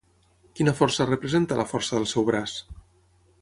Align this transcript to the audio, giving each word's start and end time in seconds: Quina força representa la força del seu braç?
Quina 0.59 0.71
força 0.79 1.05
representa 1.09 1.59
la 1.61 1.67
força 1.73 1.97
del 1.99 2.09
seu 2.15 2.27
braç? 2.31 2.57